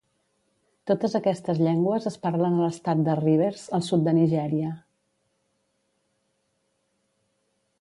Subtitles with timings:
[0.91, 4.73] Totes aquestes llengües es parlen a l'estat de Rivers, al sud de Nigèria.